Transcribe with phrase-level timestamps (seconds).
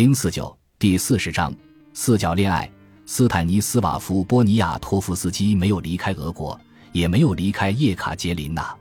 [0.00, 1.54] 零四九第四十章
[1.92, 2.66] 四角恋爱。
[3.04, 6.58] 斯坦尼斯瓦夫·波尼亚托夫斯基没有离开俄国，
[6.92, 8.74] 也没有离开叶卡捷琳娜。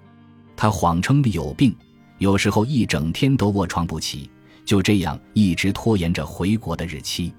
[0.56, 1.76] 他谎称有病，
[2.20, 4.32] 有时候一整天都卧床不起，
[4.64, 7.34] 就这样一直拖延着回国的日期。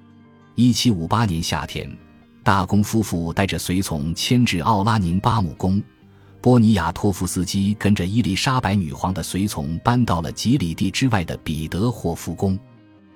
[0.56, 1.90] 一七五八年夏天，
[2.42, 5.82] 大公夫妇带着随从迁至奥拉宁巴姆宫，
[6.42, 12.58] 波尼亚托夫斯基跟着伊丽莎白女皇的随从搬到了几里地之外的彼得霍夫宫。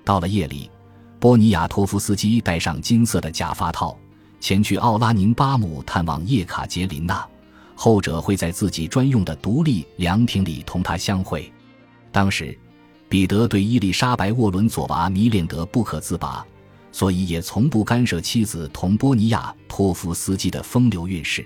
[0.05, 0.71] 到了夜里。
[1.19, 3.97] 波尼亚托夫斯基戴上金色的假发套，
[4.41, 7.27] 前去奥拉宁巴姆探望叶卡捷琳娜。
[7.75, 11.53] 后者会在自己专用的独立凉亭里同他相会。
[12.13, 12.57] 当时，
[13.09, 16.47] 彼得对伊丽莎白·沃伦佐娃迷恋得不可自拔，
[16.93, 21.45] 所以也从不干涉妻子同波尼亚托夫斯基的风流韵事。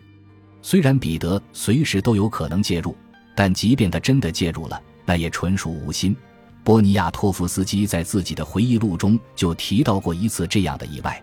[0.60, 2.94] 虽然彼得随时都有可能介入，
[3.34, 6.14] 但即便他真的介入了，那也纯属无心。
[6.64, 11.22] 波尼亚托夫斯基在自己的回忆录中就提到过一次这样的意外。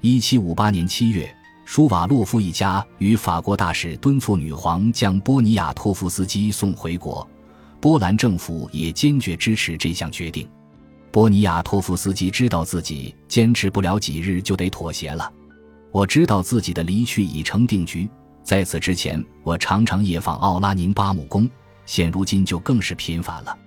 [0.00, 1.28] 一七五八年七月，
[1.64, 7.28] 舒瓦洛夫一家与法国大使敦促女皇将波尼亚托夫斯基送回国，
[7.80, 10.48] 波兰政府也坚决支持这项决定。
[11.10, 15.32] 波尼亚托夫斯基知道自己坚持不了几日就得妥协了。
[15.90, 18.08] 我知道自己的离去已成定局，
[18.44, 21.48] 在此之前，我常常夜访奥拉宁巴姆宫，
[21.86, 23.58] 现如今就更是频繁了。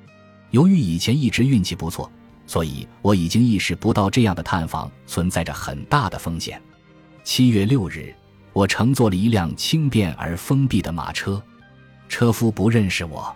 [0.52, 2.12] 由于以前一直运气不错，
[2.48, 6.62] 所以我已经意识不到这样的探访存在着很大的风险。
[7.24, 8.14] 七月六日，
[8.54, 11.42] 我乘坐了一辆轻便而封闭的马车，
[12.08, 13.36] 车夫不认识我。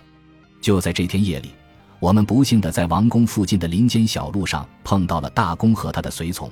[0.59, 1.51] 就在这天夜里，
[1.99, 6.49] 我们不幸的在王宫附近的林间小路上碰到了大公和他的随从，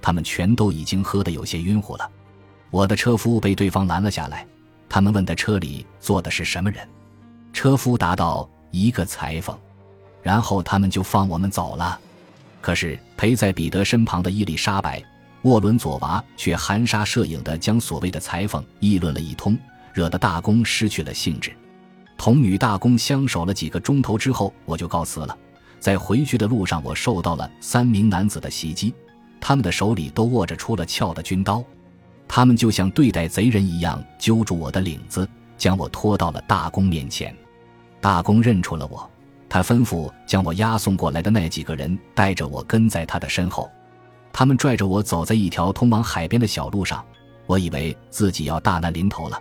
[0.00, 2.08] 他们全都已经喝得有些晕乎了。
[2.70, 4.46] 我的车夫被对方拦了下来，
[4.88, 6.86] 他们问他车里坐的是什么人，
[7.52, 9.58] 车夫答道：“一个裁缝。”
[10.24, 12.00] 然后他们就放我们走了，
[12.62, 14.98] 可是陪在彼得身旁的伊丽莎白·
[15.42, 19.56] 沃伦佐娃却含沙射影地将所谓的裁缝议论了一通，
[19.92, 21.52] 惹得大公失去了兴致。
[22.16, 25.36] 同女大公相守了几个钟头之后，我就告辞了。
[25.78, 28.94] 在回去的路上，我受到了三名男子的袭击，
[29.38, 31.62] 他们的手里都握着出了鞘的军刀，
[32.26, 37.36] 他们就像对待贼人一样揪住我的领子，将我拖到了大公面前。
[38.00, 39.10] 大公认出了我。
[39.48, 43.70] 他吩咐将我押送过来的那几个人带着我跟在他的身后，
[44.32, 47.04] 他们拽着我走在一条通往海边的小路上。
[47.46, 49.38] 我以为自己要大难临头了，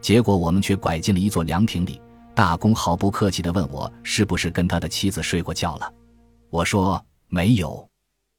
[0.00, 2.00] 结果我们却拐进了一座凉亭里。
[2.34, 5.92] 大公毫不客气地问我是不是跟他的妻子睡过觉了。
[6.50, 7.88] 我说没有。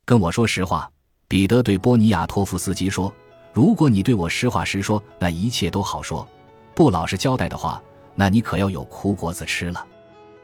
[0.03, 0.91] 跟我说实话，
[1.29, 3.11] 彼得对波尼亚托夫斯基说
[3.53, 6.27] ：“如果你对我实话实说，那一切都好说；
[6.75, 7.81] 不老实交代的话，
[8.15, 9.87] 那你可要有苦果子吃了。”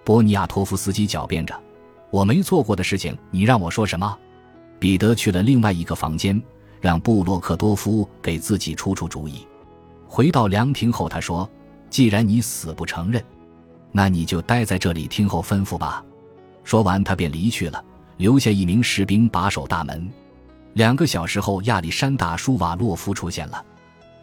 [0.03, 1.57] 波尼亚托夫斯基狡辩着
[2.09, 4.17] ：“我没做过的事情，你让我说什么？”
[4.79, 6.41] 彼得去了另外一个房间，
[6.79, 9.47] 让布洛克多夫给自己出出主意。
[10.07, 11.47] 回到凉亭后，他说
[11.89, 13.23] ：“既然你死不承认，
[13.91, 16.03] 那你就待在这里听候吩咐吧。”
[16.63, 17.83] 说完，他便离去了，
[18.17, 20.11] 留下一名士兵把守大门。
[20.73, 23.63] 两个小时后，亚历山大·舒瓦洛夫出现了。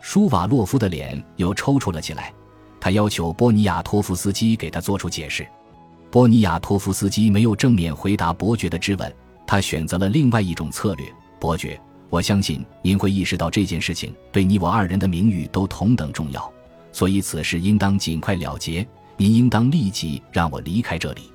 [0.00, 2.32] 舒瓦洛夫的脸又抽搐了起来，
[2.80, 5.46] 他要求波尼亚托夫斯基给他做出解释。
[6.10, 9.14] 波尼亚托夫斯基没有正面回答伯爵的质问，
[9.46, 11.06] 他选择了另外一种策略。
[11.38, 16.50] 伯爵，我相信您会意识到这件事情对你我二人的名誉都同等重要，
[16.92, 18.86] 所以此事应当尽快了结。
[19.18, 21.30] 您应当立即让我离开这里。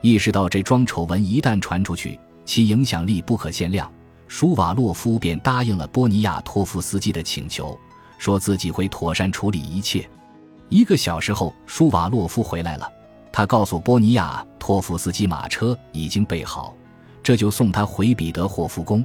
[0.00, 3.92] 意识到这桩丑闻一旦传出去，其影响力不可限量，
[4.28, 7.78] 舒瓦洛夫便答应了波尼亚托夫斯基的请求，
[8.16, 10.08] 说自己会妥善处理一切。
[10.68, 12.88] 一个小时后，舒瓦洛夫回来了。
[13.36, 16.74] 他告诉波尼亚托夫斯基，马车已经备好，
[17.22, 19.04] 这就送他回彼得霍夫宫。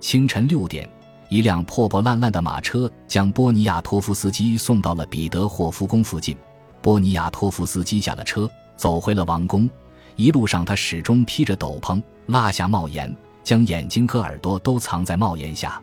[0.00, 0.90] 清晨六点，
[1.28, 6.36] 一辆破破烂烂的马车将波尼亚托夫斯基送到了彼得霍夫宫附近。
[6.82, 9.70] 波尼亚托夫斯基下了车，走回了王宫。
[10.16, 15.80] 一路上，他始终披着斗篷，拉下帽檐，将眼睛和耳朵都藏在帽檐下。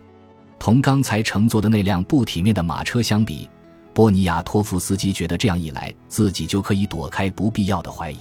[0.59, 3.50] 同刚才乘坐的那辆不体面的马车相比，
[3.97, 8.19] 波尼亚托夫斯基觉得这样一来，自己就可以躲开不必要的怀疑。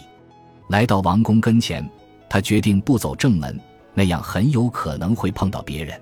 [0.70, 1.86] 来到王宫跟前，
[2.30, 3.60] 他决定不走正门，
[3.92, 6.00] 那样很有可能会碰到别人。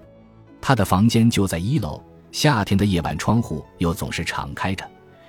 [0.61, 2.01] 他的房间就在一楼，
[2.31, 4.89] 夏天的夜晚窗户又总是敞开着，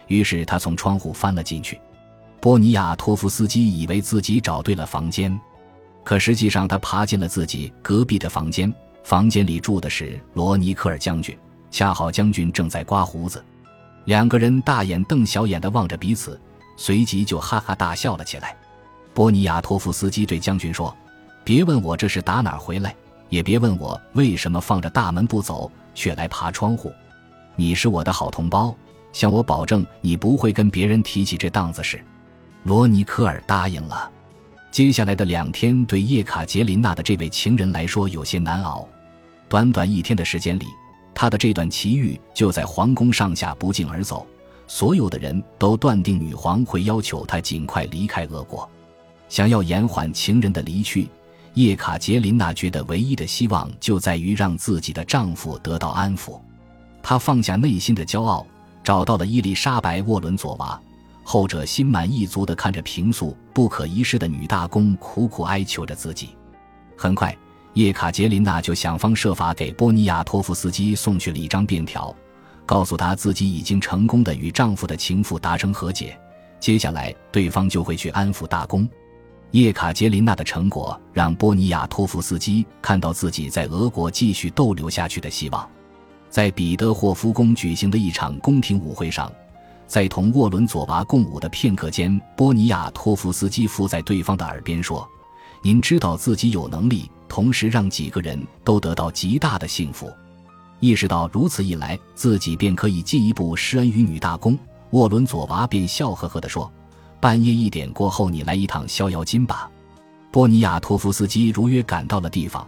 [0.09, 1.81] 于是他从窗户翻了进去。
[2.39, 5.35] 波尼亚托夫斯基以为自己找对了房间，
[6.03, 8.71] 可实际上他爬进了自己隔壁的房间。
[9.03, 11.35] 房间里住的是罗尼克尔将军，
[11.71, 13.43] 恰好将军正在刮胡子。
[14.05, 16.39] 两个人大眼瞪小眼地望着彼此，
[16.77, 18.55] 随即就哈哈大笑了起来。
[19.13, 20.95] 波尼亚托夫斯基对将军说
[21.43, 22.95] ：“别问我这是打哪儿回来，
[23.29, 26.93] 也别问我为什么放着大门不走，却来爬窗户。
[27.55, 28.75] 你是我的好同胞，
[29.11, 32.03] 向我保证，你不会跟别人提起这档子事。
[32.63, 34.11] 罗尼科尔答应了。
[34.69, 38.87] 接下来的两天对叶卡捷琳娜的这位情人来说有些难熬。
[39.47, 40.65] 短短一天的时间里，
[41.15, 44.27] 他的这段奇遇就在皇宫上下不胫而走。
[44.67, 48.69] 所有的人都断定女皇会要求他尽快离开俄国。
[49.29, 51.07] 想要延缓情人的离去，
[51.53, 56.39] 叶卡捷琳娜觉得唯一的希望就在于让自己的丈夫得到安抚。
[57.01, 58.45] 她放下内心的骄傲，
[58.83, 60.79] 找到了伊丽莎白·沃伦佐娃。
[61.23, 66.29] 后者心满意足地看着平素不可一世的女大公，苦苦哀求着自己。
[66.95, 67.35] 很快，
[67.75, 72.15] 叶卡捷琳娜就想方设法给波尼亚托夫斯基送去了一张便条，
[72.65, 76.17] 告诉他自己已经成功的与丈夫的情妇达成和解，
[76.57, 78.87] 接下来对方就会去安抚大公。
[79.51, 85.69] 叶卡捷琳娜的成果让波尼亚托夫斯基看到自己在俄国继续逗留下去的希望。
[86.29, 89.31] 在彼得霍夫宫举行的一场宫廷舞会上。
[89.85, 95.07] 在同沃伦佐娃共舞的片刻间，波尼亚托夫斯基附在对方的耳边说
[95.65, 100.13] ：“您知道自己有能力，同时让几个人都得到极大的幸福。
[100.79, 104.55] 意识到如此一来，自己便可以进一步施恩于女大公。”
[104.93, 106.71] 沃伦佐娃便笑呵呵地说
[107.19, 109.67] ：“半夜一点过后，你来一趟逍遥津吧。”
[110.31, 112.67] 波尼亚托夫斯基如约赶到了地方，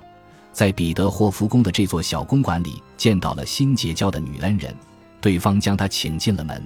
[0.52, 4.76] 在彼得霍夫宫的这座小公馆里见到了新结交的女恩人，
[5.22, 6.66] 对方将他请进了门。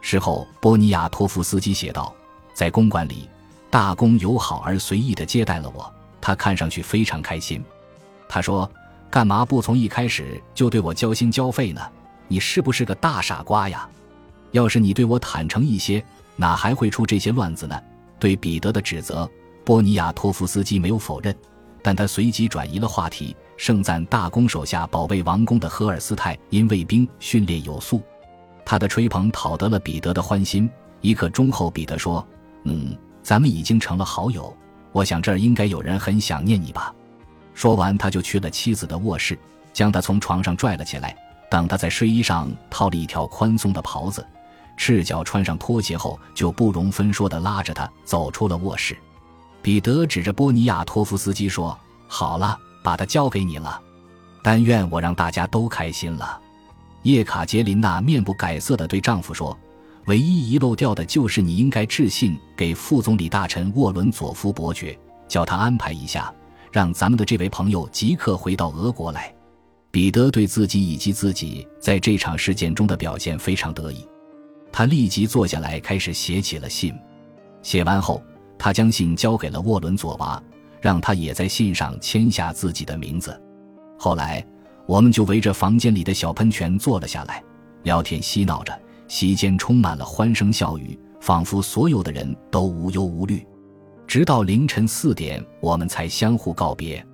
[0.00, 2.14] 事后，波尼亚托夫斯基写道
[2.54, 3.28] ：“在公馆里，
[3.76, 7.62] 大公友好而随意地接待了我，他看上去非常开心。
[8.26, 8.66] 他说
[9.12, 11.82] ：‘干嘛不从一开始就对我交心交肺呢？
[12.26, 13.86] 你是不是个大傻瓜呀？
[14.52, 16.02] 要是你对我坦诚一些，
[16.36, 17.78] 哪还会出这些乱子呢？’
[18.18, 19.30] 对彼得的指责，
[19.62, 21.36] 波尼亚托夫斯基没有否认，
[21.82, 28.00] 但他随即转移了话题，盛赞大公手下保卫王宫的赫尔斯泰因卫兵训练有素。”
[28.64, 30.66] 他的吹捧讨得了彼得的欢心。
[31.02, 32.26] 一刻钟后，彼得说
[32.64, 32.96] ：“嗯，
[33.26, 34.56] 咱们已经成了好友。
[34.92, 36.94] 我想这儿应该有人很想念你吧。”
[37.54, 39.36] 说完，他就去了妻子的卧室，
[39.72, 41.16] 将她从床上拽了起来。
[41.50, 44.24] 等他在睡衣上套了一条宽松的袍子，
[44.76, 48.96] 赤脚穿上拖鞋后，就不容分说地拉着他走出了卧室。
[49.62, 51.76] 彼得指着波尼亚托夫斯基说
[52.06, 53.80] ：“好了，把他交给你了。
[54.40, 56.40] 但愿我让大家都开心了。”
[57.02, 59.56] 叶卡捷琳娜面不改色地对丈夫说
[60.06, 66.32] ：“唯一遗漏掉的就是你应该致信给副总理大臣沃伦佐夫伯爵，叫他安排一下，
[66.70, 69.34] 让咱们的这位朋友即刻回到俄国来。”
[69.90, 74.06] 彼得对自己以及自己在这场事件中的表现非常得意，
[74.70, 76.94] 他立即坐下来开始写起了信。
[77.62, 78.22] 写完后，
[78.58, 80.42] 他将信交给了沃伦佐娃，
[80.80, 83.40] 让他也在信上签下自己的名字。
[83.98, 84.44] 后来。
[84.88, 87.42] 我们就围着房间里的小喷泉坐了下来，
[87.82, 88.72] 聊天嬉闹着，
[89.08, 93.46] 席间充满了欢声笑语，仿佛所有的人都无忧无虑。
[94.06, 97.04] 直到凌晨四点，我们才相互告别。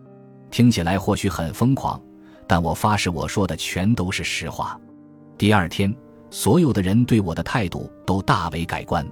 [0.50, 2.00] 听起来或许很疯狂，
[2.46, 4.78] 但我发誓我说的全都是实话。
[5.38, 5.94] 第二天，
[6.30, 9.06] 所有的人对我的态度都大为改观。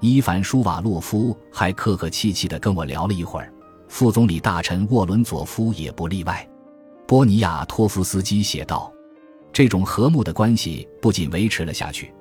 [0.00, 3.52] 伊凡舒瓦洛夫还客客气气地跟我聊了一会儿，
[3.86, 6.48] 副总理大臣沃伦佐夫也不例外。
[7.06, 8.90] 波尼亚托夫斯基写道
[9.52, 12.12] ：“这种和睦的关系不仅维持了下去，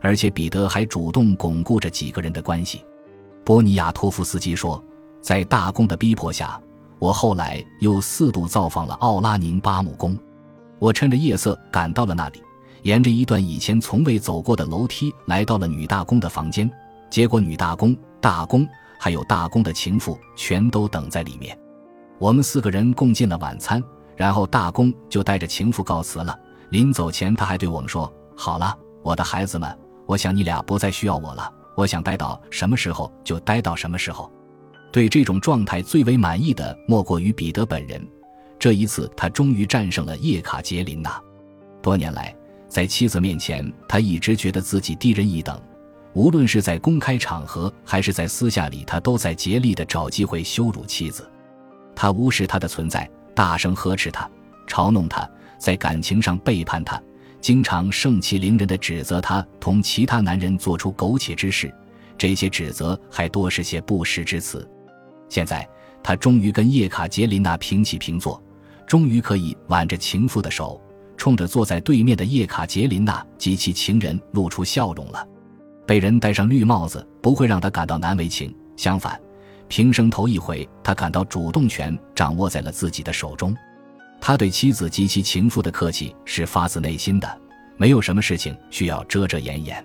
[0.00, 2.84] 而且彼得还主动巩固着几个人的关系。”
[3.44, 4.82] 波尼亚托夫斯基说
[5.20, 6.60] ：“在大公的逼迫下，
[6.98, 10.16] 我后来又四度造访了奥拉宁巴姆宫。
[10.78, 12.42] 我趁着夜色赶到了那里，
[12.82, 16.70] 沿着一段以前从未走过的楼梯来到了女大公的房间。
[17.10, 18.66] 结果，女大公、大公
[18.98, 21.58] 还有大公的情妇全都等在里面。
[22.18, 23.82] 我们四个人共进了晚餐。”
[24.16, 26.38] 然后大公就带着情妇告辞了。
[26.70, 31.52] 临走前，他还对我们说：“好了，我的孩子们，我想你俩不再需要我了。
[31.76, 34.30] 我想待到什么时候就待到什么时候。”
[34.92, 38.04] 对这种状态最为满意的莫过于彼得本人。
[38.58, 41.20] 这一次，他终于战胜了叶卡捷琳娜。
[41.80, 42.34] 多年来，
[42.68, 45.60] 在妻子面前，他一直觉得自己低人一等。
[46.12, 51.28] 无论是在公开场合还是在私下里，他都在竭力地找机会羞辱妻子。
[51.94, 53.08] 他无视她的存在。
[53.32, 54.28] 大声呵斥他，
[54.66, 55.26] 嘲弄他，
[55.60, 57.00] 在感情上背叛他，
[57.40, 61.72] 经常盛气凌人地指责他同其他男人做出苟且之事。
[62.16, 64.68] 这些指责还多是些不实之词。
[65.28, 65.68] 现在
[66.02, 68.42] 他终于跟叶卡捷琳娜平起平坐，
[68.86, 70.80] 终于可以挽着情妇的手，
[71.16, 75.26] 冲着坐在对面的叶卡捷琳娜及其情人露出笑容了。
[75.86, 79.20] 被人戴上绿帽子不会让他感到难为情，相反。
[79.68, 83.54] 平生头一回，他感到主动权掌握在了自己的手中。
[84.20, 87.40] 他对妻子及其情妇的客气是发自内心的，
[87.76, 89.84] 没有什么事情需要遮遮掩掩。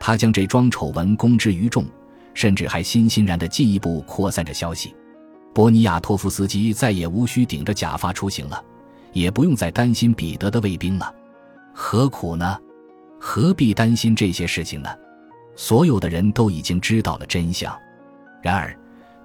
[0.00, 1.86] 他将这桩丑闻公之于众，
[2.34, 4.94] 甚至还欣欣然地进一步扩散着消息。
[5.54, 8.62] 波尼亚托夫斯基再也无需顶着假发出行了，
[9.12, 11.14] 也不用再担心彼得的卫兵了。
[11.72, 12.58] 何苦呢？
[13.18, 14.88] 何必担心这些事情呢？
[15.56, 17.76] 所有的人都已经知道了真相。
[18.42, 18.74] 然而，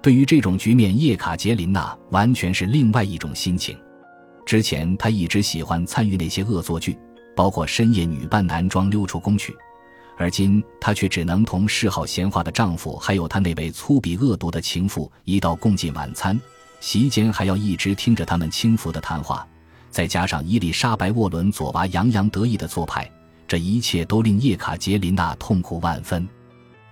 [0.02, 3.76] 对于这种局面，叶卡捷琳娜完全是另外一种心情。
[4.46, 6.96] 之前，她一直喜欢参与那些恶作剧，
[7.34, 9.52] 包括深夜女扮男装溜出宫去；
[10.16, 16.40] 而今，她却只能同嗜好闲话的丈夫，还有她那位粗鄙恶毒的情妇一道共进晚餐，
[16.80, 19.44] 席间还要一直听着他们轻浮的谈话，
[19.90, 23.10] 再加上伊丽莎白·沃伦佐娃洋洋得意的做派。
[23.48, 26.26] 这一切都令叶卡捷琳娜痛苦万分。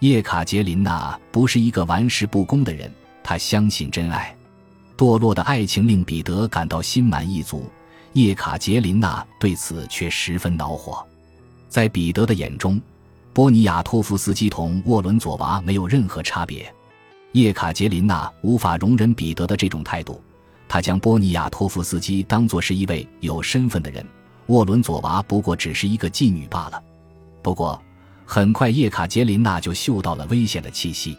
[0.00, 2.92] 叶卡捷琳娜不是一个玩世不恭的人，
[3.22, 4.33] 她相信真爱。
[4.96, 7.68] 堕落的爱情令彼得感到心满意足，
[8.12, 11.04] 叶卡捷琳娜对此却十分恼火。
[11.68, 12.80] 在彼得的眼中，
[13.32, 16.72] 波尼亚托夫斯基同沃伦佐娃没有任何差别。
[17.32, 20.22] 叶卡捷琳娜无法容忍彼得的这种态度，
[20.68, 24.06] 她将波尼亚托夫斯基当作是一位有身份的人。
[24.46, 26.80] 沃伦佐娃不过只是一个妓女罢了。
[27.42, 27.82] 不过，
[28.24, 31.18] 很快叶卡捷琳娜就嗅到了危险的气息。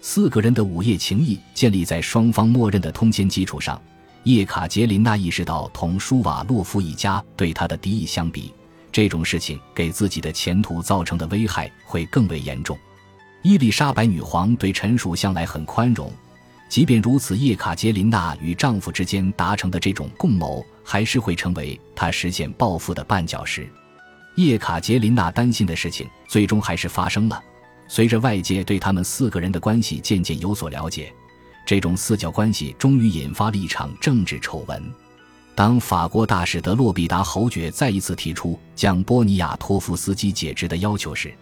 [0.00, 3.80] 四个人的午夜情谊建立在双方默认的通奸基础上。
[4.24, 8.52] 叶卡捷琳娜意识到，同舒瓦洛夫一家对她的敌意相比，
[8.92, 12.76] 这种事情给自己的前途造成的危害会更为严重。
[13.42, 16.12] 伊丽莎白女皇对臣属向来很宽容。
[16.68, 23.66] 即便如此，叶卡捷琳娜与丈夫之间达成的这种共谋，还是会成为她实现报复的绊脚石。
[24.34, 27.42] 叶卡捷琳娜担心的事情，最终还是发生了。
[27.88, 31.12] 随着外界对他们四个人的关系渐渐有所了解，
[31.66, 34.82] 这种四角关系终于引发了一场政治丑闻。
[35.54, 41.34] 当法国大使德洛必达侯爵再一次提出将波尼亚托夫斯基解职的要求时，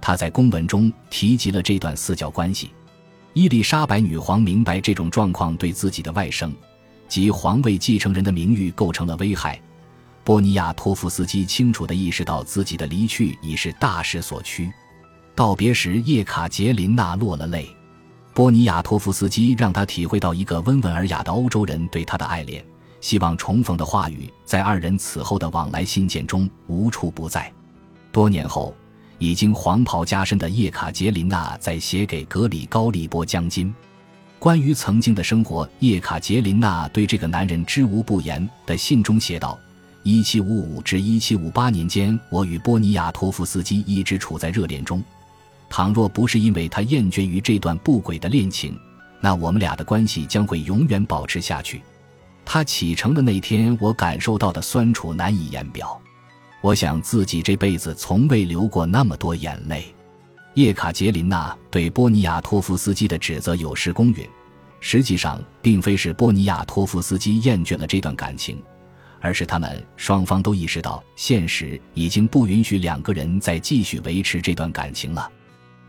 [0.00, 2.72] 他在公文中提及了这段四角关系。
[3.32, 6.52] 伊丽莎白女皇明白这种状况对自己的外甥
[7.08, 9.58] 及皇位继承人的名誉构成了危害。
[10.22, 14.70] 波尼亚托夫斯基清楚地意识到自己的离去已是大势所趋。
[15.34, 17.68] 道别时，叶卡捷琳娜落了泪。
[18.34, 22.64] 波尼亚托夫斯基让他体会到一个温文尔雅的欧洲人对他的爱恋，
[23.00, 27.52] 希望重逢的话语在二人此后的往来信件中无处不在。
[28.10, 28.74] 多年后。
[29.18, 33.72] 已经黄袍加身的叶卡捷琳娜在写给格里高利波将军
[34.40, 39.56] 关于曾经的生活，叶卡捷琳娜对这个男人知无不言的信中写道
[40.02, 45.00] ：“一七五五至一七五八年间，我与波尼亚托夫斯基一直处在热恋中。
[45.74, 48.78] 倘若不是因为他厌倦于这段不轨的恋情，
[49.22, 51.80] 那我们俩的关系将会永远保持下去。
[52.44, 55.98] 他启程的那天，我感受到的酸楚难以言表。”
[56.60, 59.82] 我想自己这辈子从未流过那么多眼泪。
[60.56, 64.28] 叶卡捷琳娜对波尼亚托夫斯基的指责有失公允，
[64.78, 68.62] 实际上并非是波尼亚托夫斯基厌倦了这段感情，
[69.22, 75.30] 而是他们双方都意识到现实已经不允许两个人再继续维持这段感情了。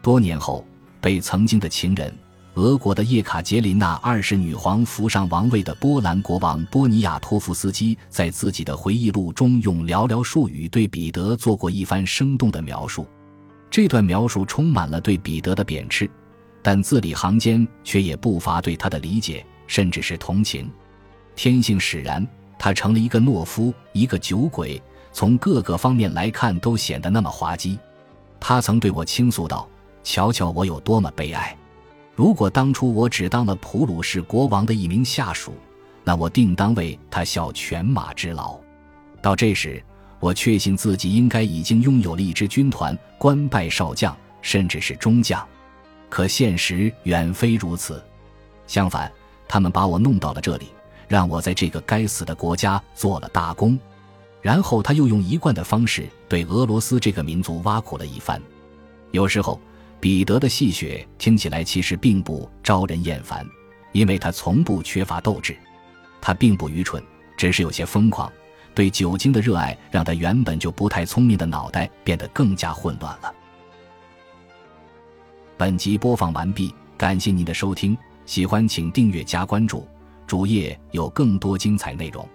[0.03, 0.65] 多年后，
[0.99, 2.13] 被曾经的情人。
[2.55, 13.07] 俄国的叶卡捷琳娜二世女皇扶上王位的波兰国王波尼亚托夫斯基，在自己的回忆录中用寥寥数语对彼得做过一番生动的描述。
[13.71, 16.07] 这段描述充满了对彼得的贬斥，
[16.61, 20.69] 但字里行间却也不乏对他的理解，甚至是同情。
[21.33, 22.27] 天性使然，
[22.59, 24.83] 他成了一个懦夫，一个酒鬼，
[25.13, 27.79] 从各个方面来看都显得那么滑稽。
[28.37, 29.65] 他曾对我倾诉道
[30.03, 31.55] ：“瞧瞧我有多么悲哀。”
[32.15, 35.55] 如果当初我只当了普鲁士国王的一名下属，
[36.03, 38.55] 那我定当为他效犬马之劳。
[39.19, 39.83] 到这时，
[40.19, 45.43] 我确信自己应该已经拥有了一支军团，官拜少将，甚至是中将。
[46.07, 47.99] 可现实远非如此，
[48.67, 49.11] 相反，
[49.47, 50.67] 他们把我弄到了这里，
[51.07, 53.79] 让我在这个该死的国家做了大功。
[54.39, 58.39] 然后他又用一贯的方式对俄罗斯这个民族挖苦了一番。
[59.09, 59.59] 有时候。
[60.03, 63.47] 彼得的戏谑听起来其实并不招人厌烦，
[63.93, 65.55] 因为他从不缺乏斗志。
[66.19, 67.01] 他并不愚蠢，
[67.37, 68.29] 只是有些疯狂。
[68.75, 73.33] 对酒精的热爱让他原本就不太聪明的脑袋变得更加混乱了。
[75.55, 79.87] 本集播放完毕，感谢您的收听，喜欢请订阅加关注，
[80.27, 82.27] 主页有更多精彩内容。